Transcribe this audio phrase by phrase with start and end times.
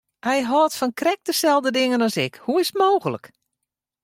[0.27, 3.25] Hy hâldt fan krekt deselde dingen as ik, hoe is it mooglik!